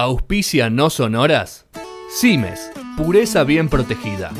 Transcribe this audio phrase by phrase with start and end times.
[0.00, 1.66] Auspicia no sonoras.
[2.08, 4.30] Cimes, pureza bien protegida.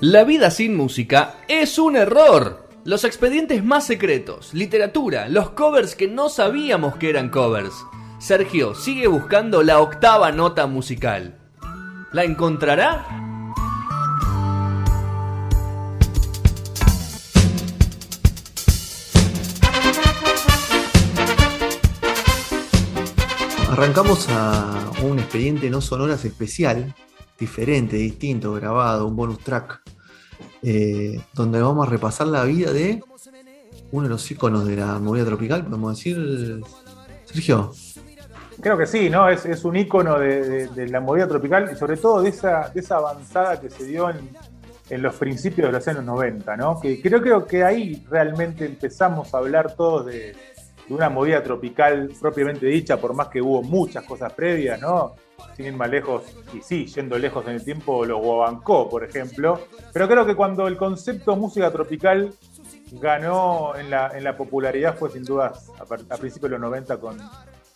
[0.00, 2.68] La vida sin música es un error.
[2.84, 7.74] Los expedientes más secretos, literatura, los covers que no sabíamos que eran covers.
[8.20, 11.36] Sergio sigue buscando la octava nota musical.
[12.12, 13.29] ¿La encontrará?
[23.80, 26.94] Arrancamos a un expediente no sonoras especial,
[27.38, 29.80] diferente, distinto, grabado, un bonus track,
[30.62, 33.02] eh, donde vamos a repasar la vida de
[33.90, 36.60] uno de los íconos de la movida tropical, podemos decir,
[37.24, 37.72] Sergio.
[38.60, 39.30] Creo que sí, ¿no?
[39.30, 43.58] Es, un ícono de, la movida tropical y sobre todo de esa, de esa avanzada
[43.62, 44.28] que se dio en,
[44.90, 46.78] en los principios de los años 90, ¿no?
[46.78, 50.36] Que creo, creo que ahí realmente empezamos a hablar todos de,
[50.90, 55.14] de una movida tropical propiamente dicha, por más que hubo muchas cosas previas, ¿no?
[55.56, 59.60] Sin ir más lejos, y sí, yendo lejos en el tiempo, los Guabancó, por ejemplo.
[59.92, 62.34] Pero creo que cuando el concepto música tropical
[62.90, 66.98] ganó en la, en la popularidad fue sin dudas a, a principios de los 90
[66.98, 67.16] con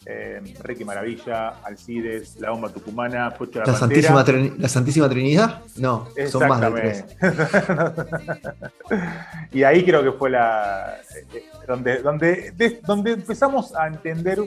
[0.07, 4.25] eh, Ricky Maravilla, Alcides, La Bomba Tucumana, Pocho la, la Santísima,
[4.59, 5.63] la Santísima Trinidad?
[5.77, 7.05] No, son más de tres.
[9.53, 10.97] y ahí creo que fue la
[11.33, 14.39] eh, donde, donde, donde empezamos a entender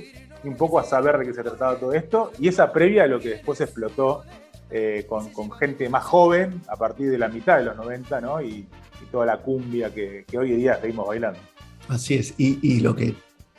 [0.43, 3.07] y un poco a saber de qué se trataba todo esto, y esa previa a
[3.07, 4.23] lo que después explotó
[4.69, 8.41] eh, con, con, gente más joven a partir de la mitad de los 90, ¿no?
[8.41, 8.67] Y,
[9.09, 11.39] toda la cumbia que, que, hoy en día seguimos bailando.
[11.87, 13.15] Así es, y, y lo que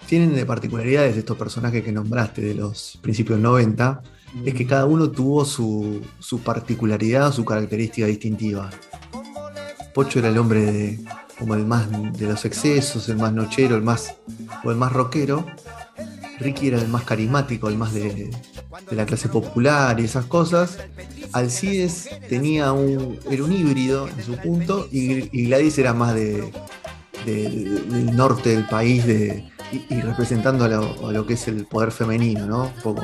[0.06, 4.02] tienen de particularidades estos personajes que nombraste de los principios 90
[4.44, 8.70] es que cada uno tuvo su, su particularidad, su característica distintiva.
[9.94, 11.00] Pocho era el hombre de,
[11.38, 14.14] como el más de los excesos, el más nochero, el más
[14.64, 15.46] o el más rockero.
[16.40, 18.30] Ricky era el más carismático, el más de,
[18.90, 20.78] la clase popular y esas cosas.
[21.32, 26.52] Alcides tenía un, era un híbrido en su punto y, Gladys era más de,
[27.24, 32.64] del norte del país, de, y, representando a lo, que es el poder femenino, ¿no?
[32.64, 33.02] Un poco.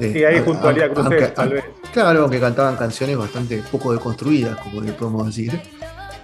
[0.00, 1.64] Eh, sí, ahí junto a Lía Cruz, tal vez.
[1.92, 5.60] Claro, aunque cantaban canciones bastante poco deconstruidas, como le podemos decir.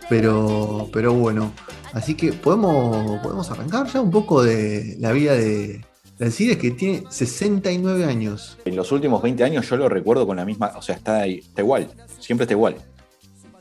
[0.09, 1.53] Pero, pero bueno,
[1.93, 5.85] así que podemos, podemos arrancar ya un poco de la vida de,
[6.21, 8.59] Alcides, que tiene 69 años.
[8.65, 11.39] En los últimos 20 años yo lo recuerdo con la misma, o sea, está, ahí,
[11.39, 11.89] está igual,
[12.19, 12.77] siempre está igual.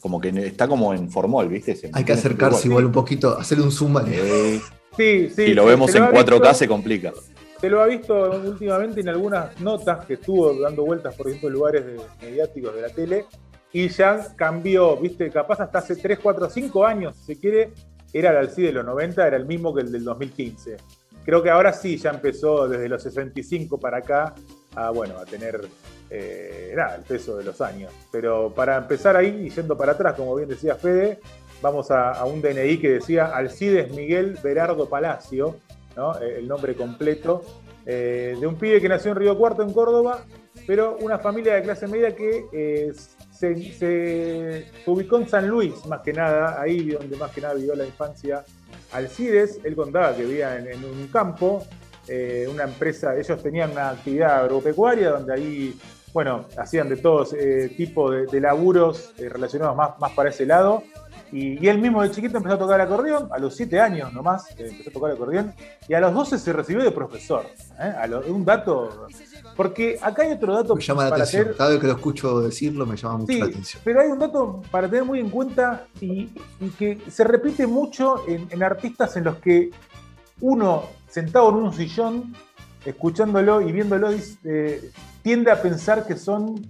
[0.01, 1.77] Como que está como en formol, ¿viste?
[1.93, 2.85] Hay que acercarse igual.
[2.85, 3.97] un poquito, hacer un zoom.
[4.99, 5.43] Sí, sí.
[5.43, 7.13] Y lo vemos en 4K se complica.
[7.61, 11.85] Se lo ha visto últimamente en algunas notas que estuvo dando vueltas por distintos lugares
[12.21, 13.25] mediáticos de la tele
[13.71, 17.71] y ya cambió, viste, capaz hasta hace 3, 4, 5 años, si se quiere,
[18.11, 20.75] era el Alcide de los 90, era el mismo que el del 2015.
[21.23, 24.35] Creo que ahora sí ya empezó desde los 65 para acá
[24.75, 25.61] a, bueno, a tener
[26.09, 27.93] eh, el peso de los años.
[28.11, 31.19] Pero para empezar ahí y yendo para atrás, como bien decía Fede,
[31.61, 35.57] vamos a, un DNI que decía Alcides Miguel Berardo Palacio,
[36.21, 37.41] eh, el nombre completo,
[37.85, 40.25] eh, de un pibe que nació en Río Cuarto, en Córdoba,
[40.65, 42.93] pero una familia de clase media que eh,
[43.31, 47.85] se, ubicó en San Luis, más que nada, ahí donde más que nada vivió la
[47.85, 48.43] infancia
[48.91, 49.59] Alcides.
[49.63, 51.65] Él contaba que vivía en, un campo,
[52.51, 55.79] una empresa, ellos tenían una actividad agropecuaria donde ahí
[56.11, 57.35] bueno, hacían de todos
[57.77, 60.83] tipos de, laburos relacionados más para ese lado.
[61.31, 64.49] Y, él mismo de chiquito empezó a tocar el acordeón, a los 7 años nomás
[64.51, 65.53] eh, empezó a tocar el acordeón,
[65.87, 67.45] y a los 12 se recibió de profesor.
[67.79, 67.93] ¿eh?
[68.27, 69.07] un dato,
[69.55, 70.75] porque acá hay otro dato.
[70.75, 73.81] Me llama la atención, cada vez que lo escucho decirlo me llama mucho la atención.
[73.83, 76.29] Pero hay un dato para tener muy en cuenta y,
[76.77, 79.71] que se repite mucho en, artistas en los que
[80.41, 82.35] uno sentado en un sillón,
[82.85, 84.09] escuchándolo y viéndolo,
[84.43, 84.91] eh,
[85.21, 86.65] tiende a pensar que son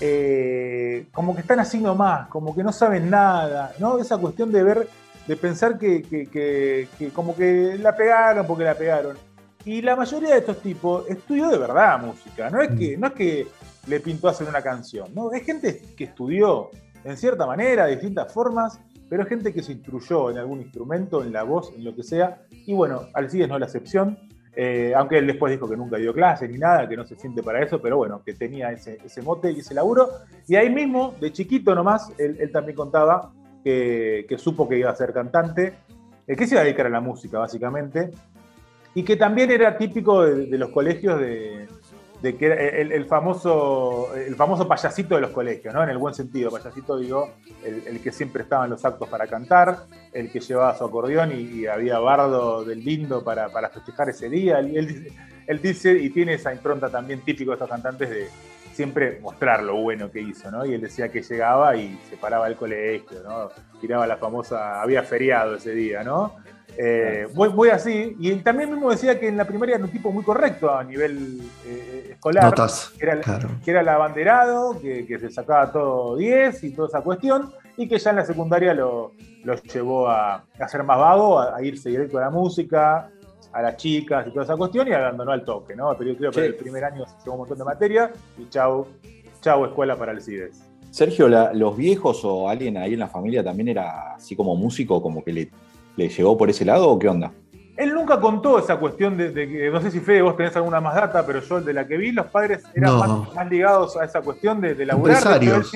[0.00, 3.98] eh, como que están así nomás, como que no saben nada, ¿no?
[3.98, 4.88] Esa cuestión de ver,
[5.26, 9.16] de pensar que, como que la pegaron porque la pegaron.
[9.64, 13.00] Y la mayoría de estos tipos estudió de verdad música, no es que, mm.
[13.00, 13.46] no es que
[13.86, 15.32] le pintó hacer una canción, ¿no?
[15.32, 16.70] Es gente que estudió
[17.04, 18.78] en cierta manera, de distintas formas,
[19.08, 22.02] pero es gente que se instruyó en algún instrumento, en la voz, en lo que
[22.02, 24.18] sea, y bueno, Alcides no es la excepción.
[24.56, 27.42] Eh, aunque él después dijo que nunca dio clase ni nada, que no se siente
[27.42, 30.08] para eso, pero bueno, que tenía ese, mote y ese laburo.
[30.48, 33.32] Y ahí mismo, de chiquito nomás, él, también contaba
[33.62, 35.74] que, supo que iba a ser cantante,
[36.26, 38.10] eh, que se iba a dedicar a la música, básicamente,
[38.94, 41.68] y que también era típico de los colegios de,
[42.22, 45.82] de que era el, famoso, el famoso payasito de los colegios, ¿no?
[45.82, 47.30] En el buen sentido, payasito digo,
[47.64, 51.66] el, que siempre estaba en los actos para cantar, el que llevaba su acordeón y,
[51.66, 54.58] había bardo del lindo para, festejar ese día.
[54.58, 55.12] Él,
[55.46, 58.28] él dice, y tiene esa impronta también típico de estos cantantes de
[58.72, 60.64] siempre mostrar lo bueno que hizo, ¿no?
[60.64, 63.50] Y él decía que llegaba y se paraba al colegio, ¿no?
[63.80, 66.36] Tiraba la famosa, había feriado ese día, ¿no?
[66.78, 70.24] Eh, voy, así, y también mismo decía que en la primaria era un tipo muy
[70.24, 72.54] correcto a nivel eh, escolar,
[72.98, 73.20] que, era,
[73.64, 77.98] que, era, el abanderado, que, se sacaba todo 10 y toda esa cuestión, y que
[77.98, 79.14] ya en la secundaria lo,
[79.72, 83.10] llevó a, a, ser más vago, a, irse directo a la música,
[83.52, 85.96] a las chicas y toda esa cuestión, y abandonó al toque, ¿no?
[85.96, 88.86] Pero yo creo que el primer año se llevó un montón de materia, y chau,
[89.40, 90.62] chau escuela para el CIDES.
[90.90, 95.22] Sergio, ¿los viejos o alguien ahí en la familia también era así como músico, como
[95.22, 95.50] que le
[95.96, 97.32] ¿Le llegó por ese lado o qué onda?
[97.80, 100.94] Él nunca contó esa cuestión de, que, no sé si Fede, vos tenés alguna más
[100.94, 104.60] data, pero yo de la que vi, los padres eran más, ligados a esa cuestión
[104.60, 105.16] de, de laburar.
[105.16, 105.72] Empresarios.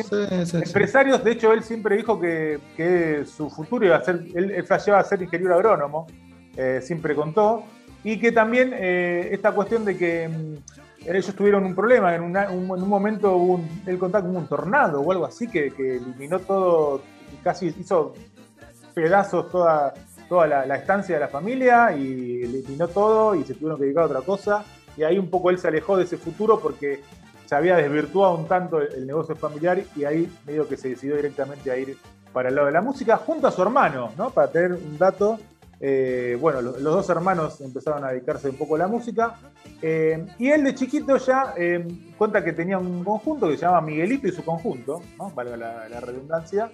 [0.53, 5.03] empresarios, de hecho, él siempre dijo que, su futuro iba a ser, él, él a
[5.03, 6.07] ser ingeniero agrónomo,
[6.59, 7.65] eh, siempre contó,
[8.03, 12.87] y que también eh, esta cuestión de que mm, ellos tuvieron un problema, en, un,
[12.87, 17.01] momento hubo un, él contaba como un tornado o algo así que, que eliminó todo,
[17.43, 18.13] casi hizo
[18.93, 19.95] pedazos toda,
[20.29, 24.07] toda la, estancia de la familia y eliminó todo y se tuvieron que dedicar a
[24.07, 24.65] otra cosa.
[24.97, 27.01] Y ahí un poco él se alejó de ese futuro porque
[27.47, 31.71] se había desvirtuado un tanto el, negocio familiar y ahí medio que se decidió directamente
[31.71, 31.97] a ir
[32.33, 34.31] para el lado de la música junto a su hermano, ¿no?
[34.31, 35.39] Para tener un dato.
[35.81, 39.35] Eh, bueno, los, dos hermanos empezaron a dedicarse un poco a la música.
[39.83, 41.87] Eh, y él de chiquito ya eh,
[42.17, 45.31] cuenta que tenía un conjunto que se llama Miguelito y su conjunto, ¿no?
[45.31, 46.71] valga la redundancia,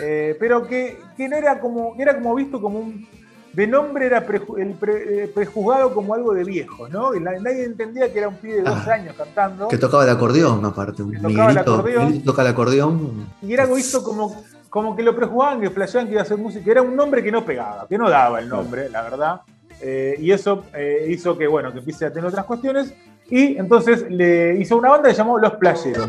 [0.00, 3.06] eh, pero que, no era como, era como visto como un.
[3.52, 4.18] De nombre era
[4.58, 7.14] el eh, prejuzgado como algo de viejo, ¿no?
[7.14, 9.68] Y nadie entendía que era un pibe de dos ah, años cantando.
[9.68, 11.02] Que tocaba el acordeón, aparte.
[11.02, 12.22] Un tocaba el acordeón.
[12.22, 13.26] toca el acordeón.
[13.40, 16.36] Y era algo visto como, como que lo prejuzgaban, que flasheaban que iba a hacer
[16.36, 16.70] música.
[16.70, 19.40] Era un nombre que no pegaba, que no daba el nombre, la verdad.
[19.80, 20.64] Eh, y eso
[21.08, 22.92] hizo que, bueno, que empiece a tener otras cuestiones.
[23.30, 26.08] Y entonces le hizo una banda que se llamó Los Playeros.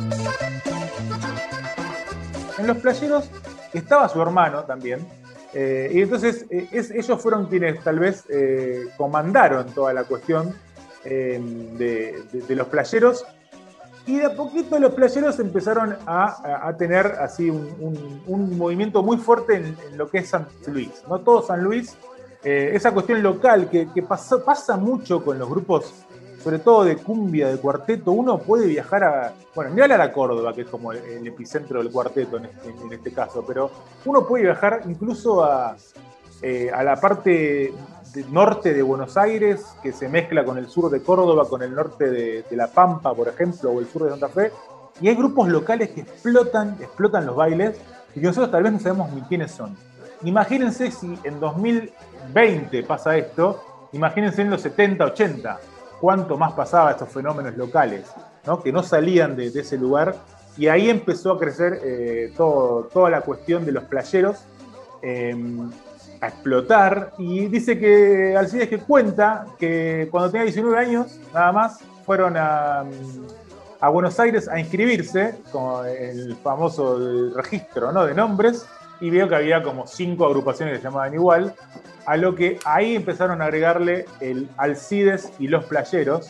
[2.57, 3.29] En Los Playeros
[3.74, 5.06] estaba su hermano también.
[5.54, 10.54] Eh, y entonces eh, ellos fueron quienes tal vez eh, comandaron toda la cuestión
[11.04, 13.25] de, los playeros.
[14.06, 19.98] Y de a poquito los playeros empezaron a, tener así un, movimiento muy fuerte en,
[19.98, 21.04] lo que es San Luis.
[21.08, 21.96] No todo San Luis,
[22.44, 25.94] esa cuestión local que, pasa mucho con los grupos
[26.48, 30.54] sobre todo de cumbia, de cuarteto, uno puede viajar a, bueno, ni hablar a Córdoba,
[30.54, 33.70] que es como el, epicentro del cuarteto este, en este, caso, pero
[34.06, 35.76] uno puede viajar incluso a,
[36.42, 37.74] eh, a la parte
[38.32, 42.10] norte de Buenos Aires, que se mezcla con el sur de Córdoba, con el norte
[42.10, 44.54] de, La Pampa, por ejemplo, o el sur de Santa Fe,
[45.02, 47.78] y hay grupos locales que explotan, explotan los bailes,
[48.16, 49.76] y que nosotros tal vez no sabemos ni quiénes son.
[50.24, 55.60] Imagínense si en 2020 pasa esto, imagínense en los 70, 80
[56.00, 58.06] cuánto más pasaba estos fenómenos locales,
[58.46, 58.62] ¿no?
[58.62, 60.16] que no salían de, ese lugar.
[60.58, 64.40] Y ahí empezó a crecer eh, toda la cuestión de los playeros,
[65.02, 65.70] em,
[66.20, 67.14] a explotar.
[67.18, 72.86] Y dice que Alcides que cuenta que cuando tenía 19 años, nada más, fueron a,
[73.80, 78.06] a Buenos Aires a inscribirse con el famoso registro ¿no?
[78.06, 78.66] de nombres
[79.00, 81.54] y veo que había como cinco agrupaciones que se llamaban igual,
[82.06, 86.30] a lo que ahí empezaron a agregarle el Alcides y los Playeros,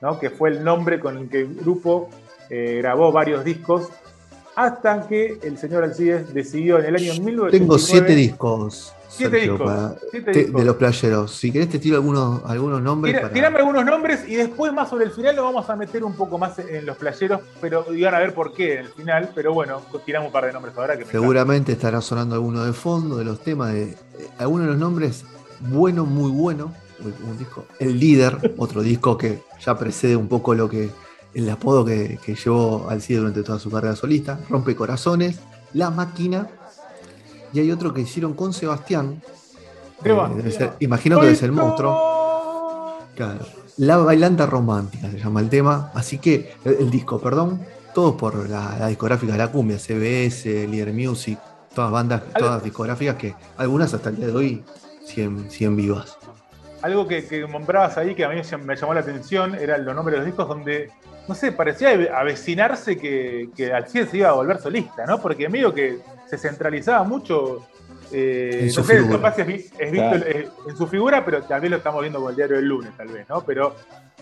[0.00, 0.18] ¿no?
[0.18, 2.10] que fue el nombre con el que el grupo
[2.50, 3.88] eh, grabó varios discos,
[4.54, 7.58] hasta que el señor Alcides decidió en el año 1989...
[7.58, 8.94] Tengo siete discos.
[9.16, 9.70] Siete discos,
[10.12, 11.30] De los playeros.
[11.30, 13.32] Si querés te tiro algunos, algunos nombres.
[13.32, 16.36] Tirame algunos nombres y después más sobre el final lo vamos a meter un poco
[16.36, 19.30] más en los playeros, pero digan a ver por qué en el final.
[19.34, 23.16] Pero bueno, tiramos un par de nombres ahora que Seguramente estará sonando alguno de fondo
[23.16, 23.96] de los temas de eh,
[24.38, 25.24] algunos de los nombres
[25.60, 26.72] bueno, muy bueno.
[27.00, 27.66] Un disco.
[27.78, 30.90] El líder, otro disco que ya precede un poco lo que
[31.34, 34.40] el apodo que, que llevó al CIE durante toda su carrera solista.
[34.48, 35.40] Rompe corazones,
[35.72, 36.48] La Máquina
[37.54, 39.22] y hay otro que hicieron con Sebastián.
[40.04, 42.98] Eh, imagino que es el monstruo.
[43.76, 45.92] La bailanta romántica se llama el tema.
[45.94, 47.60] Así que, el, disco, perdón.
[47.94, 51.38] Todos por la, discográfica de la cumbia, CBS, Leader Music,
[51.72, 54.64] todas bandas, todas discográficas que algunas hasta el día de hoy
[55.04, 56.18] siguen, vivas.
[56.82, 60.14] Algo que, que, nombrabas ahí que a mí me llamó la atención era los nombres
[60.14, 60.90] de los discos donde,
[61.28, 65.20] no sé, parecía avecinarse que, que Alcides se iba a volver solista, ¿no?
[65.20, 67.66] Porque medio que se centralizaba mucho.
[68.12, 69.34] Eh, en su no sé, figura.
[69.36, 69.46] es,
[69.92, 70.14] visto
[70.68, 73.26] en su figura, pero también lo estamos viendo con el diario del lunes, tal vez,
[73.28, 73.42] ¿no?
[73.44, 73.74] Pero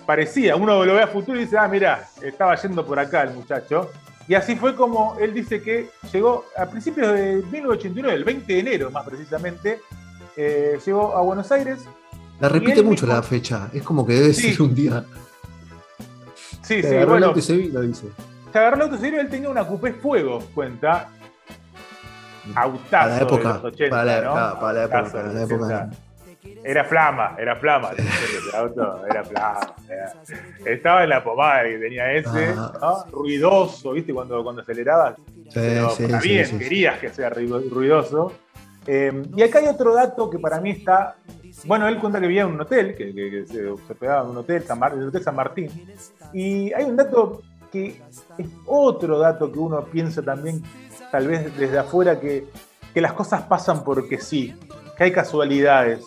[0.07, 3.35] parecía, uno lo ve a futuro y dice, ah, mira, estaba yendo por acá el
[3.35, 3.91] muchacho.
[4.29, 8.59] Y así fue como él dice que llegó a principios de 1989, el 20 de
[8.61, 9.81] enero más precisamente,
[10.37, 11.81] eh, llegó a Buenos Aires,
[12.41, 13.69] La repite mucho la fecha.
[13.73, 14.53] Es como que debe Sí.
[14.53, 15.05] ser un día.
[16.62, 18.07] Sí, Te sí, agarró el bueno, auto y se vino, dice.
[18.52, 21.09] se agarró el auto serio, él tenía una coupé fuego, cuenta.
[22.57, 24.33] Autazo Para la época, de los 80, para la- ¿no?
[24.33, 25.64] claro, para la época, Autazo de para la los época.
[25.88, 25.97] 80.
[26.64, 27.90] Era flama, era flama.
[27.97, 29.61] ese auto era flama.
[29.88, 30.12] era-
[30.73, 32.73] Estaba en la pomada y tenía ese, Ah.
[32.81, 33.04] ¿no?
[33.12, 34.12] ruidoso, ¿viste?
[34.12, 35.14] Cuando, cuando acelerabas.
[35.16, 38.33] Sí, Pero sí, bien, querías que sea ruido- ruidoso.
[38.87, 41.14] Eh, y acá hay otro dato que para mí está.
[41.65, 44.31] Bueno, él cuenta que vivía en un hotel, que, que- que se, se hospedaba en
[44.31, 45.71] un hotel, San Mar- el Hotel San Martín.
[46.33, 48.03] Y hay un dato que
[48.39, 50.63] es otro dato que uno piensa también,
[51.11, 52.47] tal vez desde afuera, que,
[52.93, 54.55] que las cosas pasan porque sí,
[54.97, 56.05] que hay casualidades.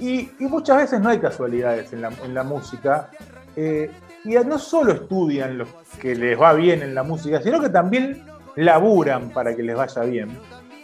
[0.00, 3.10] Y, y muchas veces no hay casualidades en la, en la música.
[3.56, 3.90] Eh,
[4.24, 5.66] y no solo estudian lo
[6.00, 8.24] que les va bien en la música, sino que también
[8.56, 10.38] laburan para que les vaya bien.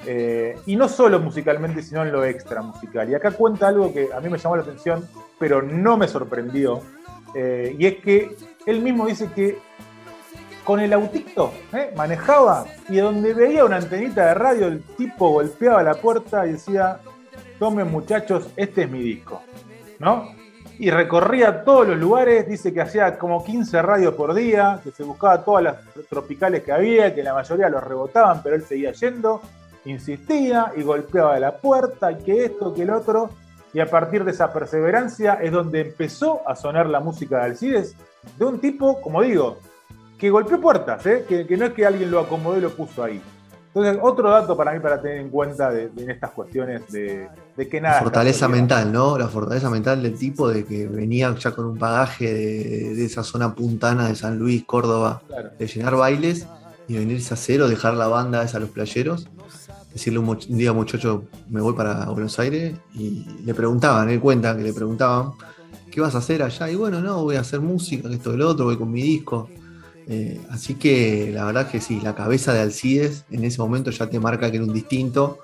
[0.06, 3.08] Eh, y no solo musicalmente, sino en lo extra musical.
[3.10, 5.06] Y acá cuenta algo que a mí me llamó la atención,
[5.38, 6.80] pero no me sorprendió.
[7.34, 9.58] Eh, y es que él mismo dice que
[10.64, 11.92] con el autito ¿eh?
[11.96, 17.00] manejaba y donde veía una antenita de radio, el tipo golpeaba la puerta y decía:
[17.58, 19.42] Tomen, muchachos, este es mi disco.
[19.98, 20.40] ¿No?
[20.78, 25.02] Y recorría todos los lugares, dice que hacía como 15 radios por día, que se
[25.02, 25.76] buscaba todas las
[26.08, 29.42] tropicales que había, que la mayoría los rebotaban, pero él seguía yendo,
[29.84, 33.30] insistía y golpeaba la puerta, y que esto, que el otro.
[33.72, 37.94] Y a partir de esa perseverancia es donde empezó a sonar la música de Alcides,
[38.38, 39.58] de un tipo, como digo,
[40.18, 41.24] que golpeó puertas, ¿eh?
[41.28, 43.22] que, que no es que alguien lo acomodó y lo puso ahí.
[43.72, 47.28] Entonces, otro dato para mí para tener en cuenta de, de en estas cuestiones de,
[47.56, 47.98] de que nada.
[47.98, 49.16] La fortaleza mental, ¿no?
[49.16, 53.22] La fortaleza mental del tipo de que venía ya con un bagaje de, de esa
[53.22, 55.50] zona puntana de San Luis, Córdoba, Claro.
[55.56, 56.48] de llenar bailes
[56.88, 59.28] y venirse a cero, dejar la banda esa a los playeros,
[59.92, 64.62] decirle un, día muchacho, me voy para Buenos Aires, y le preguntaban, él cuenta que
[64.62, 65.32] le preguntaban,
[65.90, 66.70] ¿qué vas a hacer allá?
[66.70, 69.48] Y bueno, no, voy a hacer música, esto, lo otro, voy con mi disco.
[70.08, 74.08] Eh, así que la verdad que sí, la cabeza de Alcides en ese momento ya
[74.08, 75.38] te marca que era un distinto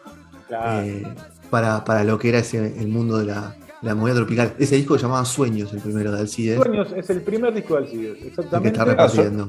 [0.48, 0.82] Claro.
[0.86, 1.04] eh,
[1.50, 4.54] para, para lo que era ese, el mundo de la, la movida tropical.
[4.58, 7.80] Ese disco se llamaba Sueños, el primero de Alcides, Sueños es el primer disco de
[7.80, 8.68] Alcides, el que exactamente.
[8.68, 9.48] está repartiendo.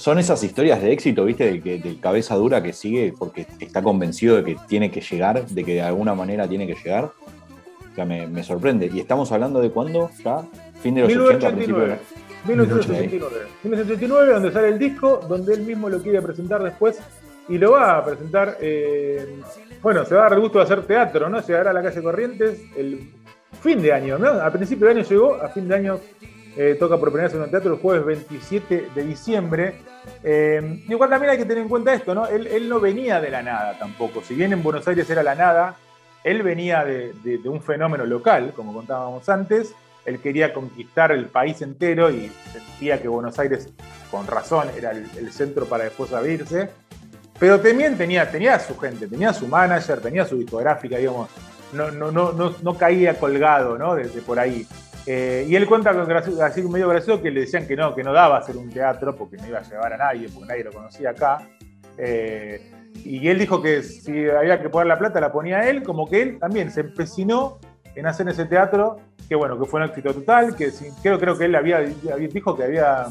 [0.00, 1.44] Son esas historias de éxito, ¿viste?
[1.44, 5.46] Del, que, del cabeza dura que sigue porque está convencido de que tiene que llegar,
[5.46, 7.04] de que de alguna manera tiene que llegar.
[7.04, 8.88] O sea, me, me sorprende.
[8.90, 10.10] ¿Y estamos hablando de cuándo?
[10.24, 10.42] ¿Ya?
[10.80, 11.98] Fin de los 80, principio de 1989.
[12.46, 13.46] 1989.
[13.62, 16.98] 1989, donde sale el disco, donde él mismo lo quiere presentar después
[17.50, 18.56] y lo va a presentar.
[18.58, 19.38] eh,
[19.82, 21.42] bueno, se va a dar el gusto de hacer teatro, ¿no?
[21.42, 23.10] Llegará a la calle Corrientes el
[23.60, 24.28] fin de año, ¿no?
[24.28, 26.00] A principio de año llegó, a fin de año
[26.56, 29.74] eh, toca por primera vez en un teatro el jueves 27 de diciembre.
[30.24, 32.26] Eh, igual también hay que tener en cuenta esto, ¿no?
[32.26, 34.22] Él, él no venía de la nada tampoco.
[34.22, 35.76] Si bien en Buenos Aires era la nada,
[36.24, 39.74] él venía de, de- de un fenómeno local, como contábamos antes.
[40.06, 43.68] Él quería conquistar el país entero y sentía que Buenos Aires,
[44.10, 46.70] con razón, era el, el centro para después abrirse.
[47.38, 51.28] Pero también tenía, tenía su gente, tenía su manager, tenía su discográfica, digamos.
[51.72, 53.94] No, no, no, no, no caía colgado, ¿no?
[53.94, 54.66] Desde por ahí.
[55.12, 56.08] Eh, y él cuenta con
[56.40, 59.38] así medio gracioso que le decían que no, que no daba hacer un teatro porque
[59.38, 61.48] no iba a llevar a nadie, porque nadie lo conocía acá.
[61.98, 62.70] Eh,
[63.04, 66.22] y él dijo que si había que poner la plata la ponía él, como que
[66.22, 67.58] él también se empecinó
[67.96, 68.98] en hacer ese teatro,
[69.28, 70.70] que bueno, que fue un éxito total, que
[71.02, 73.06] creo, creo que él había, había- dijo que había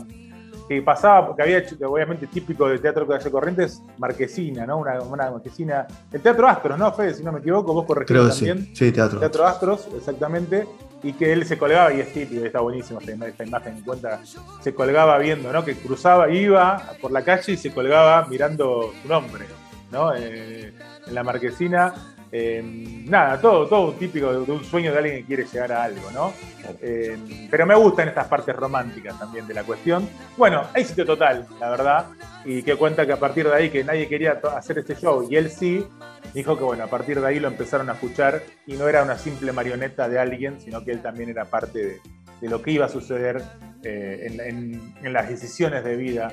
[0.69, 4.77] que pasaba, porque había obviamente típico de teatro de calle Corrientes, Marquesina, ¿no?
[4.77, 7.15] Una, una Marquesina, el Teatro Astros, ¿no, Fede?
[7.15, 8.75] Si no me equivoco, vos corregiste que sí, también.
[8.75, 9.19] sí, teatro.
[9.19, 10.67] Teatro Astros, exactamente,
[11.01, 13.83] y que él se colgaba, y es típico, y está buenísimo esta, esta imagen en
[13.83, 14.19] cuenta,
[14.61, 15.65] se colgaba viendo, ¿no?
[15.65, 19.45] Que cruzaba, iba por la calle y se colgaba mirando su nombre,
[19.91, 20.13] ¿no?
[20.13, 20.71] Eh,
[21.07, 21.95] en la marquesina.
[22.31, 25.83] Eh, nada, todo, todo típico de, de un sueño de alguien que quiere llegar a
[25.83, 26.33] algo, ¿no?
[26.81, 27.17] Eh,
[27.49, 30.07] pero me gustan estas partes románticas también de la cuestión.
[30.37, 32.05] Bueno, éxito total, la verdad,
[32.45, 35.35] y que cuenta que a partir de ahí que nadie quería hacer este show y
[35.35, 35.85] él sí,
[36.33, 39.17] dijo que bueno, a partir de ahí lo empezaron a escuchar y no era una
[39.17, 41.97] simple marioneta de alguien, sino que él también era parte de,
[42.41, 43.41] de lo que iba a suceder
[43.83, 46.31] eh, en, en- en las decisiones de vida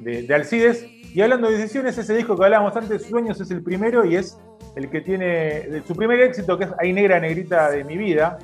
[0.00, 0.84] de, de Alcides.
[1.14, 4.36] Y hablando de decisiones, ese disco que hablábamos antes, Sueños, es el primero y es
[4.76, 8.38] el que tiene su primer éxito, que es Hay Negra Negrita de mi vida,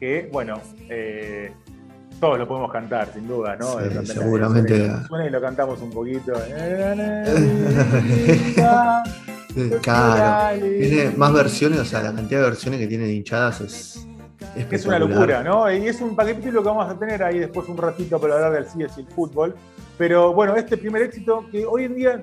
[0.00, 1.52] que bueno, eh,
[2.18, 3.78] todos lo podemos cantar, sin duda, ¿no?
[3.80, 4.90] Sí, seguramente.
[5.08, 6.32] Suena, y lo cantamos un poquito.
[9.82, 10.58] Claro.
[10.64, 14.06] Tiene más versiones, o sea, la cantidad de versiones que tiene de hinchadas es
[14.70, 15.70] Es una locura, ¿no?
[15.70, 18.64] Y es un capítulo que vamos a tener ahí después un ratito para hablar del
[18.64, 19.54] CIES y el fútbol.
[19.98, 22.22] Pero bueno, este primer éxito que hoy en día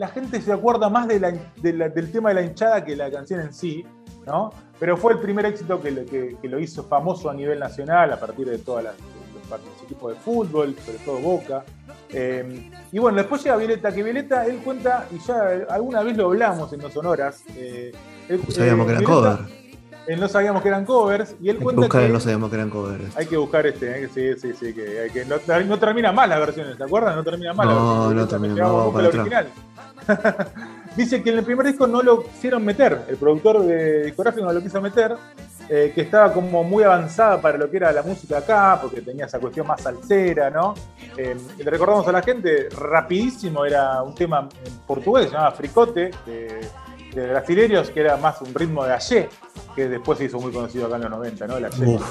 [0.00, 2.96] la gente se acuerda más de la- de la- del tema de la hinchada que
[2.96, 3.84] la canción en sí.
[4.26, 4.50] ¿no?
[4.78, 8.12] Pero fue el primer éxito que lo, que, que lo hizo famoso a nivel nacional
[8.12, 8.92] a partir de todos los
[9.82, 11.64] equipos de fútbol, sobre todo Boca.
[12.10, 16.26] Eh, y bueno, después llega Violeta, que Violeta él cuenta, y ya alguna vez lo
[16.26, 17.42] hablamos en los sonoras.
[17.56, 17.92] Eh,
[18.28, 19.60] él, No sabíamos que eran Violeta- cover.
[20.06, 22.50] eh, no sabíamos que eran covers, y él Hay que cuenta buscar que no sabíamos
[22.50, 23.16] que eran covers.
[23.16, 26.12] hay que buscar este, eh, que sí, sí, sí, que, hay que no, no termina
[26.12, 27.16] más las versiones, ¿te acuerdas?
[27.16, 28.16] No termina más la versión.
[28.16, 29.46] no termina, quedaba no, para original.
[30.96, 34.52] Dice que en el primer disco no lo quisieron meter, el productor de discográfico no
[34.52, 35.16] lo quiso meter,
[35.68, 39.26] eh, que estaba como muy avanzada para lo que era la música acá, porque tenía
[39.26, 40.74] esa cuestión más salsera, ¿no?
[41.16, 46.10] Eh, le recordamos a la gente, rapidísimo, era un tema en portugués, se llamaba Fricote,
[46.26, 46.60] de,
[47.14, 49.28] de brasileños, que era más un ritmo de Ayer,
[49.76, 51.56] que después se hizo muy conocido acá en los 90, ¿no?
[51.56, 52.02] El Ayer, Uf.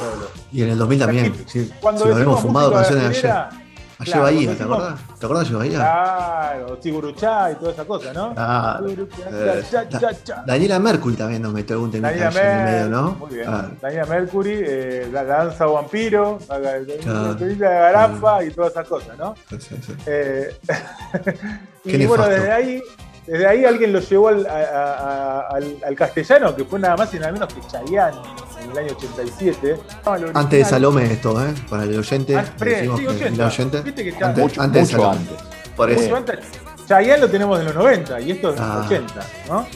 [0.53, 1.33] Y en el 2000 también.
[1.45, 3.68] Sí, Cuando si habremos fumado canciones de ayer.
[4.01, 4.99] Ayer claro, Bahía, ¿te acordás?
[5.19, 5.77] ¿Te acordás de Bahía?
[5.77, 8.33] Claro, Tiguruchá y toda esa cosa, ¿no?
[8.37, 10.43] Ah, eh, cha, cha, cha.
[10.47, 13.11] Daniela Mercury también nos metió algún allí en el medio, ¿no?
[13.19, 13.49] Muy bien.
[13.49, 17.33] Ah, Daniela Mercury, eh, la, la danza vampiro, la, la, Claro.
[17.35, 19.35] de Garafa y todas esas cosas, ¿no?
[19.49, 19.93] sí, sí, sí.
[20.05, 20.55] Eh,
[21.83, 22.29] y Qué bueno, nefasto.
[22.29, 22.81] desde ahí,
[23.29, 24.93] desde ahí alguien lo llevó al, a- a-
[25.39, 28.17] a- al- al castellano, que fue nada más y nada menos que Chayanne
[28.63, 29.77] en el año 87.
[30.05, 31.53] No, lo Antes de Salome esto, ¿eh?
[31.69, 32.35] Para el oyente.
[32.35, 33.43] Ah, pre- decimos sí, que 80.
[33.43, 33.81] el oyente.
[33.81, 35.17] Viste que ya- Antes, Mucho, antes de Salome.
[35.17, 35.37] antes.
[35.75, 36.15] Por Mucho eso.
[36.15, 36.39] antes.
[36.87, 38.83] Chayanne lo tenemos de los 90 y esto es de los Ah.
[38.85, 39.67] 80, ¿no?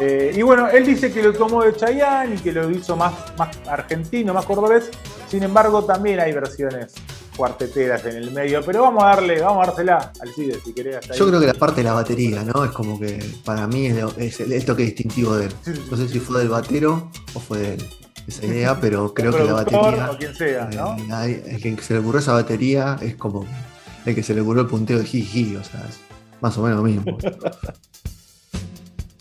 [0.00, 3.12] Eh, y bueno, él dice que lo tomó de Chayanne y que lo hizo más,
[3.36, 4.90] más argentino, más cordobés.
[5.28, 6.92] Sin embargo, también hay versiones
[7.36, 8.62] cuarteteras en el medio.
[8.64, 10.96] Pero vamos a darle, vamos a dársela al CIDE si querés.
[10.96, 11.18] hasta ahí.
[11.18, 12.64] Yo creo que la parte de la batería, ¿no?
[12.64, 15.52] Es como que para mí es, lo- es el, el toque distintivo de él.
[15.90, 17.84] No sé si fue del batero o fue de él.
[18.26, 20.10] Esa idea, pero creo que la batería.
[20.10, 20.96] o quien sea, ¿no?
[21.24, 23.44] eh, el que se le ocurrió esa batería es como
[24.06, 25.98] el que se le ocurrió el punteo de Jiji, o sea, es
[26.40, 27.18] más o menos lo mismo.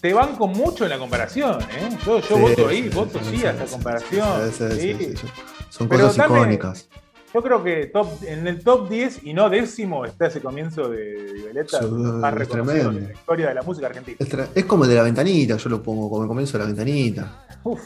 [0.01, 1.89] Te banco mucho en la comparación, ¿eh?
[2.03, 4.51] Yo, yo Sí, voto ahí, sí, voto sí, sí, a esta sí, comparación.
[5.70, 6.88] Son cosas icónicas.
[7.33, 11.31] Yo creo que top, en el top 10 y no décimo está ese comienzo de
[11.33, 13.00] Violeta, Sí, más es reconocido tremendo.
[13.00, 14.17] en la historia de la música argentina.
[14.53, 17.45] Es, como el de la ventanita, yo lo pongo como el comienzo de la ventanita.
[17.63, 17.79] Uf.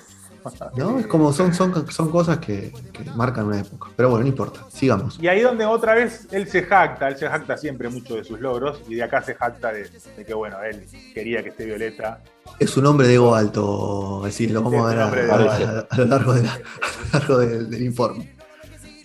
[0.78, 1.00] ¿no?
[1.00, 3.90] Es como son, son, son cosas que, que marcan una época.
[3.96, 5.18] Pero bueno, no importa, sigamos.
[5.20, 8.40] Y ahí donde otra vez él se jacta, él se jacta siempre mucho de sus
[8.40, 12.22] logros y de acá se jacta de, de que bueno, él quería que esté Violeta.
[12.60, 16.34] Es un hombre de ego alto, es decir, lo vamos a a, a- lo largo,
[16.34, 16.52] de la-
[17.12, 18.35] a lo largo del, del informe.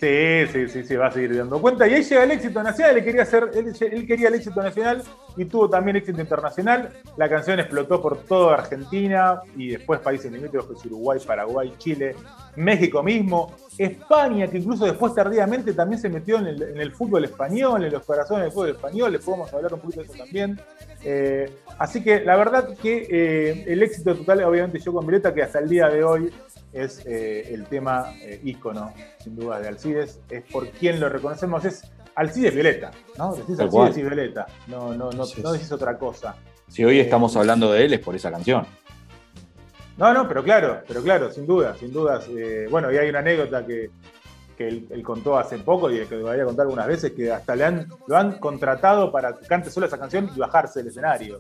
[0.01, 1.87] Sí, sí, sí, sí, va a seguir dando cuenta.
[1.87, 5.03] Y ahí llega el éxito nacional, él quería, hacer, él, él quería el éxito nacional
[5.37, 6.89] y tuvo también éxito internacional.
[7.19, 12.17] La canción explotó por toda Argentina y después países limítrofes, Uruguay, Paraguay, Chile,
[12.57, 17.27] México mismo, España, que incluso después tardíamente también se metió en el, en el fútbol
[17.27, 20.59] español, en los corazones del fútbol español, les podemos hablar un poquito de eso también.
[21.03, 25.43] Eh, así que la verdad que eh, el éxito total, obviamente yo con Violeta, que
[25.43, 26.33] hasta el día de hoy
[26.73, 31.65] es eh, el tema eh, ícono, sin duda, de Alcides, es por quien lo reconocemos,
[31.65, 31.83] es
[32.15, 33.35] Alcides Violeta, ¿no?
[33.35, 33.99] Decís Alcides cual.
[33.99, 36.37] y Violeta, no, no, no, no decís otra cosa.
[36.69, 38.67] Si hoy estamos hablando de él es por esa canción.
[39.97, 42.27] No, no, pero claro, pero claro, sin duda, sin dudas.
[42.29, 43.91] eh, bueno, y hay una anécdota que,
[44.57, 47.31] que él, él contó hace poco y que lo voy a contar algunas veces, que
[47.31, 50.89] hasta le han, lo han contratado para que cante solo esa canción y bajarse del
[50.89, 51.39] escenario.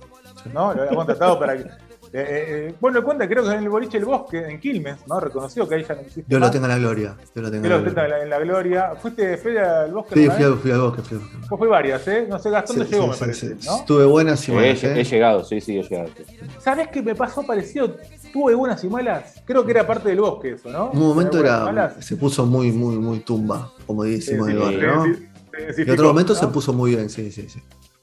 [0.52, 0.74] ¿no?
[0.74, 1.64] Lo han contratado para que.
[2.12, 5.20] Eh, eh, bueno, le cuenta, creo que en el boliche El Bosque, en Quilmes, ¿no?
[5.20, 6.24] Reconoció que ahí ya no existe.
[6.26, 6.50] Dios lo más.
[6.52, 7.16] tenga en la gloria.
[7.16, 8.04] Dios lo tenga Que en lo la gloria.
[8.04, 8.92] en la, en la gloria.
[9.00, 10.14] ¿Fuiste Fede al bosque?
[10.16, 11.36] Sí, fui, fui al bosque, fui al bosque.
[11.48, 12.26] Vos fui varias, ¿eh?
[12.28, 13.66] No sé, Gastón no Sí, llegó, sí, me sí, parece, sí.
[13.68, 13.76] ¿no?
[13.76, 14.84] Estuve buenas y he, buenas.
[14.84, 15.04] he ¿eh?
[15.04, 16.08] llegado, sí, sí, he llegado.
[16.16, 16.24] sí.
[16.58, 17.96] ¿Sabés qué me pasó parecido?
[18.32, 19.42] Tuve buenas y malas.
[19.44, 20.90] Creo que era parte del bosque eso, ¿no?
[20.90, 22.04] Un momento era, malas.
[22.04, 25.04] se puso muy, muy, muy tumba, como decimos en el Sí, barrio, ¿no?
[25.04, 26.38] sí, sí, sí, sí, Y otro sí, momento ¿no?
[26.40, 27.60] se puso muy bien, sí, sí, sí.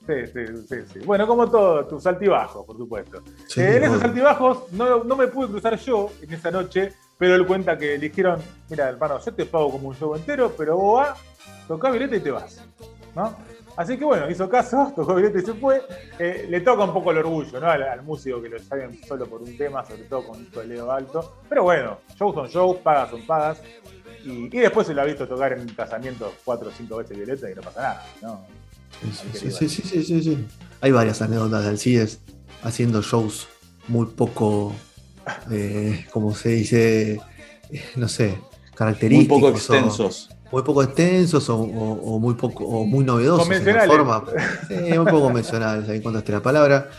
[0.08, 1.00] Sí, sí, sí, sí.
[1.06, 3.22] Bueno, como todo, tus altibajos, por supuesto.
[3.48, 7.36] Sí, Eh, en esos altibajos no, no me pude cruzar yo en esa noche, pero
[7.36, 8.40] él cuenta que le dijeron,
[8.70, 11.20] mira, hermano, yo te pago como un show entero, pero vos vas,
[11.68, 12.64] tocás Violeta y te vas.
[13.16, 13.36] ¿no?
[13.76, 15.82] Así que bueno, hizo caso, tocó Violeta y se fue.
[16.18, 17.68] Eh, le toca un poco el orgullo ¿no?
[17.70, 20.90] al, al músico que lo llamen solo por un tema, sobre todo con un soleo
[20.92, 21.34] alto.
[21.50, 23.62] Pero bueno, shows son shows, pagas son pagas.
[24.24, 27.52] Y, y después se lo ha visto tocar en casamientos cuatro o cinco veces Violeta
[27.52, 28.06] y no pasa nada.
[28.22, 28.46] ¿no?
[29.34, 30.46] Sí, sí, sí, sí, sí.
[30.82, 32.20] Hay varias anécdotas de Alcides
[32.64, 33.48] haciendo shows
[33.88, 34.74] muy poco,
[35.52, 37.20] eh, como se dice,
[37.72, 39.38] eh, no sé, Muy característicos.
[39.38, 40.30] poco o- extensos.
[40.52, 41.58] muy poco extensos o,
[42.20, 44.24] muy poco o muy novedosos en forma.
[44.68, 46.90] Sí, muy poco convencionales, ahí encontraste la palabra.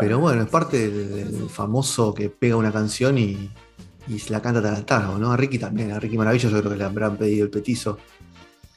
[0.00, 3.48] Pero bueno, es parte del, famoso que pega una canción y,
[4.08, 5.32] y se la canta targo, ¿no?
[5.32, 7.98] A Ricky también, a Ricky Maravilla yo creo que le habrán pedido el petizo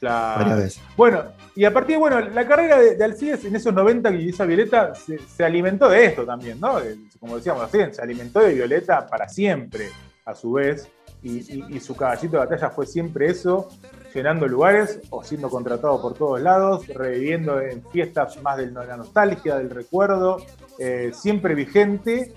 [0.00, 0.56] Claro.
[0.56, 0.80] veces.
[0.96, 1.22] Bueno,
[1.54, 4.94] y a partir, bueno, la carrera de, de Alcides en esos 90 que hizo Violeta
[4.94, 6.80] se, se alimentó de esto también, ¿no?
[6.80, 9.88] De- Como decíamos recién, se alimentó de Violeta para siempre,
[10.24, 10.88] a su vez,
[11.22, 13.68] y, y- y su caballito de batalla fue siempre eso,
[14.14, 19.56] llenando lugares o siendo contratado por todos lados, reviviendo en fiestas más de la nostalgia,
[19.56, 20.36] del recuerdo,
[20.78, 22.32] eh, siempre vigente.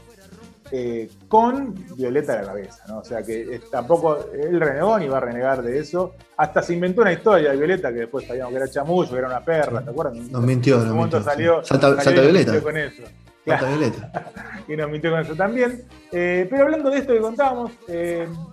[0.71, 2.99] Eh, con Violeta a la cabeza, ¿no?
[2.99, 6.13] O sea que eh, tampoco él renegó ni va a renegar de eso.
[6.37, 9.27] Hasta se inventó una historia de Violeta que después sabíamos que era chamullo, que era
[9.27, 10.15] una perra, ¿te acuerdas?
[10.17, 11.31] Nos mintió, nos momento mintió.
[11.31, 12.51] salió, Salta, salió salta Violeta.
[12.51, 13.03] mintió con eso.
[13.45, 14.33] Salta Violeta.
[14.67, 15.83] y nos mintió con eso también.
[16.11, 17.71] Eh, pero hablando de esto que contábamos,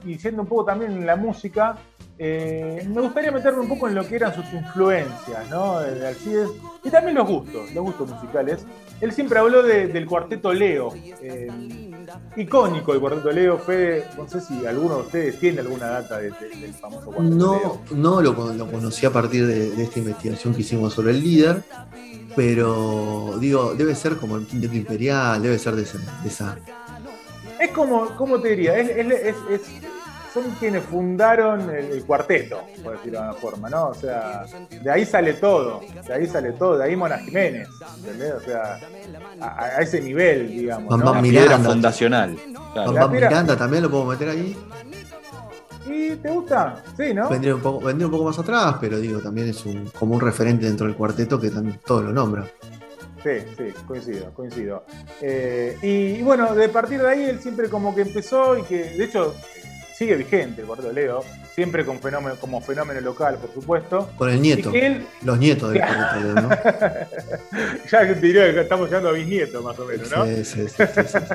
[0.05, 1.77] y siendo un poco también en la música,
[2.21, 5.79] eh, me gustaría meterme un poco en lo que eran sus influencias, ¿no?
[5.81, 6.49] De Alcides,
[6.83, 8.67] y también los gustos, los gustos musicales.
[9.01, 10.93] Él siempre habló de- del cuarteto Leo.
[11.23, 11.47] eh,
[12.37, 13.59] icónico el cuarteto Leo.
[13.59, 17.37] Fue, no sé si alguno de ustedes tiene alguna data de- de- del famoso cuarteto
[17.37, 17.81] Leo.
[17.91, 21.21] No, no lo, lo conocí a partir de, de esta investigación que hicimos sobre el
[21.23, 21.63] líder,
[22.37, 26.57] pero digo, debe ser como el quinteto imperial, debe ser de, de esa.
[27.61, 28.79] Es como, ¿cómo te diría?
[28.79, 29.88] Es, es- es- es-
[30.43, 33.89] son quienes fundaron el, el cuarteto, por decirlo de alguna forma, ¿no?
[33.89, 34.45] O sea,
[34.83, 38.35] de ahí sale todo, de ahí sale todo, de ahí Mona Jiménez, ¿entendés?
[38.35, 38.79] O sea,
[39.41, 41.13] a, a ese nivel, digamos, Bam, ¿no?
[41.13, 41.71] bam, Piedra Miranda.
[41.71, 42.37] fundacional.
[42.73, 42.93] Claro.
[42.93, 44.57] Bam Miranda también lo puedo meter ahí.
[45.87, 46.83] ¿Y te gusta?
[46.97, 47.29] Sí, ¿no?
[47.31, 50.21] Vendría un poco, vendría un poco más atrás, pero digo, también es un, como un
[50.21, 52.47] referente dentro del cuarteto que también todos lo nombran.
[53.23, 54.85] Sí, sí, coincido, coincido.
[55.21, 58.85] Eh, y, y bueno, de partir de ahí él siempre como que empezó y que,
[58.85, 59.35] de hecho,
[59.99, 64.11] sigue vigente el cuarteto Leo, siempre con fenómeno, como fenómeno local, por supuesto.
[64.17, 66.49] Con el nieto, él, los nietos del cuarteto, Leo, ¿no?
[67.91, 70.25] ya diría que estamos llegando a bisnieto más o menos, ¿no?
[70.25, 71.19] Sí, sí, sí, sí, sí.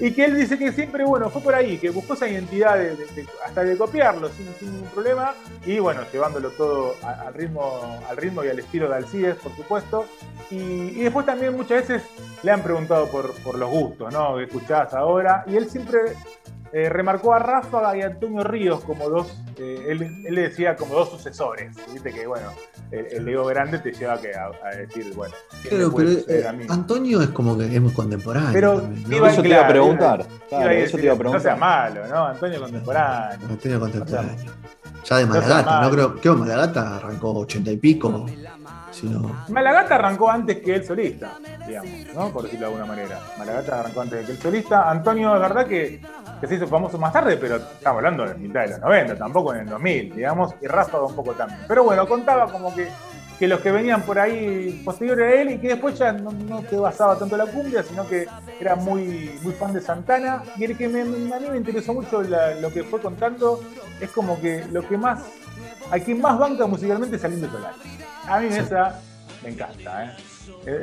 [0.00, 2.90] Y que él dice que siempre, bueno, fue por ahí, que buscó esa identidad de,
[2.94, 5.34] de- de- hasta de copiarlo sin, sin ningún problema,
[5.66, 9.56] y bueno, llevándolo todo a- al ritmo, al ritmo y al estilo de Alcides, por
[9.56, 10.06] supuesto.
[10.52, 12.02] Y, y después también muchas veces
[12.44, 14.36] le han preguntado por, por los gustos, ¿no?
[14.36, 15.98] Que escuchás ahora, y él siempre
[16.72, 20.76] eh, remarcó a Ráfaga y a Antonio Ríos como dos, eh, él, él le decía
[20.76, 22.48] como dos sucesores, viste que bueno,
[22.90, 25.90] el, el ego grande te lleva a, que- a- a decir, bueno, ¿quién me Claro,
[25.92, 26.66] puede pero eh?
[26.68, 28.52] Antonio es como que es muy contemporáneo.
[28.52, 29.16] Pero también, ¿no?
[29.16, 30.20] iba Eso te iba a preguntar.
[30.20, 32.26] Iba Claro, a eso decir, te iba a No sea malo, ¿no?
[32.26, 33.48] Antonio contemporáneo.
[33.48, 34.52] Antonio contemporáneo.
[35.08, 35.82] Ya de Malagata, mal.
[35.82, 36.20] no creo.
[36.20, 36.44] ¿Qué onda?
[36.44, 38.26] Malagata arrancó ochenta y pico.
[38.90, 39.44] Si no.
[39.48, 41.32] Malagata arrancó antes que el solista,
[41.66, 42.28] digamos, ¿no?
[42.30, 43.20] Por decirlo de alguna manera.
[43.38, 44.90] Malagata arrancó antes que el solista.
[44.90, 46.02] Antonio, es verdad que,
[46.40, 49.54] que se hizo famoso más tarde, pero estamos hablando de mitad de los 90, tampoco
[49.54, 51.60] en el 2000, digamos, y Ráfaga un poco también.
[51.66, 52.88] Pero bueno, contaba como que,
[53.38, 56.60] que los que venían por ahí posteriores a él y que después ya no, no
[56.62, 58.26] te basaba tanto la cumbia, sino que
[58.60, 60.42] era muy, muy fan de Santana.
[60.56, 61.04] Y el que me- a
[61.38, 63.62] mí me interesó mucho la- lo que fue contando
[64.00, 65.20] es como que lo que más,
[65.90, 67.76] a quien más banca musicalmente es al Indio Solari.
[68.26, 69.00] A mí esa
[69.44, 70.16] me encanta, ¿eh?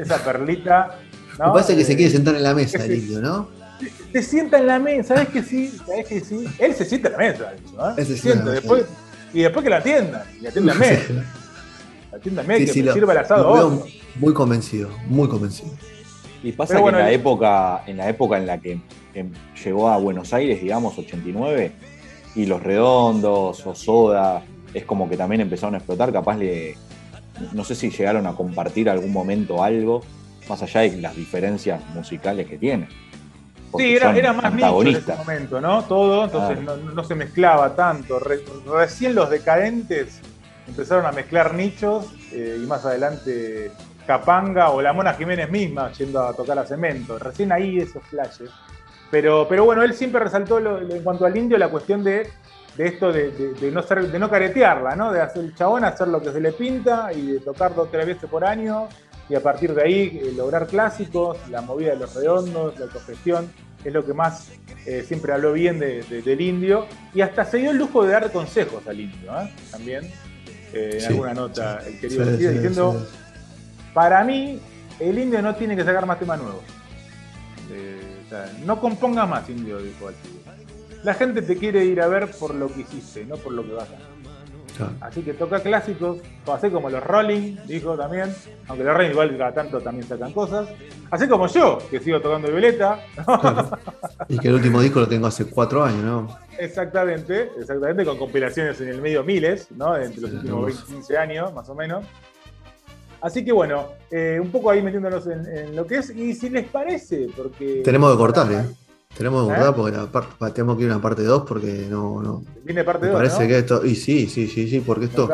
[0.01, 0.95] Esa perlita.
[1.37, 1.47] ¿no?
[1.47, 3.49] Me parece que se Eh, quiere sentar en la mesa el indio, ¿no?
[4.13, 5.77] se sienta en la mesa, ¿sabes que sí?
[5.85, 6.45] ¿Sabes que sí?
[6.59, 7.93] Él se sienta en la mesa, ¿eh?
[7.97, 8.53] Él se sienta en sienta, la mesa.
[8.61, 8.85] después,
[9.33, 10.99] y después que la atiendan, y atiéndame,
[12.15, 13.88] atiéndame, Sí, que sí, me lo- sirva el asado lo veo otro.
[14.15, 15.71] muy convencido, muy convencido.
[16.43, 18.80] Y pasa Pero que bueno, en la el- época, en la época en la que
[19.63, 21.71] llegó a Buenos Aires, digamos, 89,
[22.36, 26.75] y los redondos o soda, es como que también empezaron a explotar, capaz le.
[27.54, 30.01] No sé si llegaron a compartir algún momento algo,
[30.47, 32.88] más allá de las diferencias musicales que tienen.
[33.78, 35.84] Sí, era, era más nicho en ese momento, ¿no?
[35.84, 36.78] Todo, entonces Claro.
[36.86, 38.19] no, no se mezclaba tanto.
[38.19, 40.21] Re- recién los decadentes
[40.67, 43.71] empezaron a mezclar nichos eh, y más adelante
[44.06, 47.17] Capanga o la Mona Jiménez misma yendo a tocar a cemento.
[47.17, 48.49] Recién ahí esos flashes.
[49.10, 52.28] Pero, pero bueno, él siempre resaltó lo- lo- en cuanto al indio la cuestión de,
[52.78, 53.32] de esto de,
[54.19, 55.12] no caretearla.
[55.12, 57.89] De hacer el chabón, hacer lo que se le pinta y de tocar dos o
[57.91, 58.88] tres veces por año
[59.28, 63.51] y a partir de ahí eh, lograr clásicos, la movida de los redondos, la autogestión,
[63.84, 64.51] es lo que más
[64.86, 68.32] eh, siempre habló bien de- del indio y hasta se dio el lujo de dar
[68.32, 69.51] consejos al indio, ¿eh?
[69.71, 70.12] también,
[70.75, 73.07] eh, en Sí, alguna nota, el querido sí, diciendo,
[73.93, 74.59] para mí
[74.99, 76.63] el indio no tiene que sacar más temas nuevos.
[77.71, 81.03] Eh, o sea, no componga más, indio, dijo Alcides.
[81.03, 83.71] La gente te quiere ir a ver por lo que hiciste, no por lo que
[83.73, 84.15] vas a hacer.
[84.75, 84.93] Claro.
[84.99, 86.17] Así que toca clásicos,
[86.51, 88.35] así como los Rolling, dijo también,
[88.67, 90.67] aunque los Rolling igual cada tanto también sacan cosas.
[91.09, 92.99] Así como yo, que sigo tocando Violeta.
[93.23, 93.69] Claro.
[94.30, 96.45] Y que el último disco lo tengo hace cuatro años, ¿no?
[96.58, 99.97] exactamente, exactamente, con compilaciones en el medio miles, ¿no?
[99.97, 100.86] Entre los últimos hermoso.
[100.88, 102.06] 20, 15 años, más o menos.
[103.21, 106.49] Así que bueno, eh, un poco ahí metiéndonos en, en lo que es, y si
[106.49, 107.82] les parece, porque...
[107.84, 108.65] Tenemos que cortar, ¿eh?
[109.17, 109.56] Tenemos que ¿Eh?
[109.56, 112.43] cortar porque tenemos que ir a una parte 2 porque no, no.
[112.63, 113.47] Viene parte Me 2, parece ¿no?
[113.47, 113.86] que esto.
[113.86, 115.30] Y sí, sí, sí, sí, porque esto.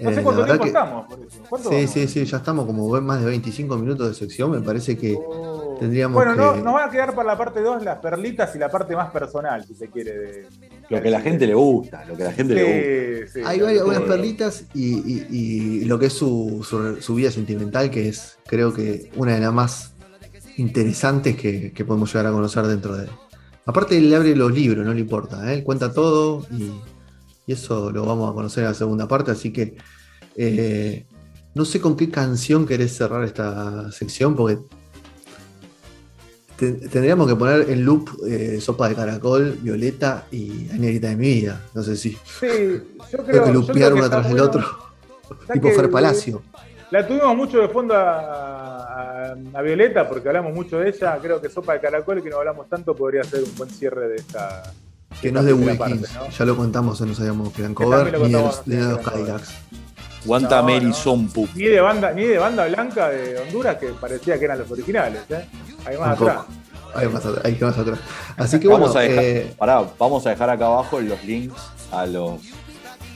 [0.00, 1.06] No sé Eh, cuánto tiempo que- estamos.
[1.08, 1.38] Por eso.
[1.48, 1.90] ¿Cuánto Sí, vamos?
[1.90, 4.50] sí, sí, ya estamos como más de 25 minutos de sección.
[4.50, 5.76] Me parece que Oh.
[5.80, 8.58] tendríamos Bueno, no, que- nos van a quedar para la parte 2 las perlitas y
[8.58, 10.12] la parte más personal, si se quiere.
[10.18, 10.46] De,
[10.90, 13.32] Lo que a la gente le gusta, lo que a la gente le gusta.
[13.32, 17.30] Sí, sí, hay varias perlitas y, y- y lo que es su, su- su vida
[17.30, 19.92] sentimental, que es creo que una de las más
[20.56, 23.08] interesantes que, que podemos llegar a conocer dentro de...
[23.66, 25.56] Aparte él le abre los libros, no le importa, ¿eh?
[25.58, 26.72] él cuenta todo y,
[27.48, 29.74] y eso lo vamos a conocer en la segunda parte, así que
[30.36, 31.06] eh,
[31.54, 34.58] no sé con qué canción querés cerrar esta sección, porque
[36.58, 41.26] te- tendríamos que poner en loop eh, Sopa de Caracol, Violeta y Añerita de mi
[41.34, 42.10] vida, no sé si...
[42.10, 44.44] Sí, yo creo, Creo que que uno tras del bueno.
[44.44, 44.64] otro.
[45.52, 46.42] Tipo Fer Palacio.
[46.90, 51.18] La tuvimos mucho de fondo a, a- a Violeta porque hablamos mucho de ella.
[51.20, 54.16] Creo que Sopa de Caracol, que no hablamos tanto, podría ser un buen cierre de
[54.16, 54.62] esta.
[55.20, 55.78] Que no es de Wilkins.
[55.78, 56.30] parte, ¿no?
[56.30, 58.82] Ya lo contamos, no sabíamos que eran Que también cover, ni de contamos, ni de
[58.88, 58.98] los.
[58.98, 59.48] Cadillacs.
[60.24, 60.94] Guanta No, Mary no.
[60.94, 61.48] Sompu.
[61.54, 65.22] Ni de banda, ni de banda blanca de Honduras, que parecía que eran los originales,
[65.30, 65.46] ¿eh?
[65.84, 66.38] Ahí más atrás.
[66.94, 67.60] Ahí más atrás.
[67.60, 67.98] Más atrás.
[68.36, 71.60] Así que bueno, Vamos a dejar, eh, pará, vamos a dejar acá abajo los links
[71.92, 72.40] a los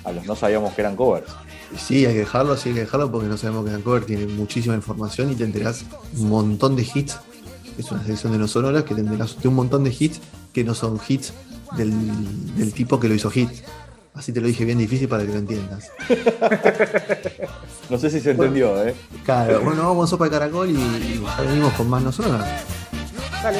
[0.04, 1.26] a los no sabíamos que eran covers.
[1.76, 4.26] sí, hay que dejarlo, sí hay que dejarlo porque no sabemos que eran cover, tiene
[4.26, 5.84] muchísima información y te enterás
[6.16, 7.18] un montón de hits.
[7.78, 10.20] Es una selección de no sonoras que te enterás de un montón de hits
[10.52, 11.32] que no son hits
[11.76, 13.50] del, del tipo que lo hizo hit.
[14.14, 15.90] Así te lo dije bien difícil para que lo entiendas.
[17.90, 18.94] No sé si se entendió, ¿eh?
[19.22, 22.48] Claro, bueno, vamos a sopa de caracol y, y ya venimos con más no sonoras.
[23.42, 23.58] Dale.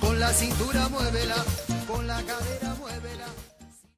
[0.00, 1.44] Con la cintura muévela,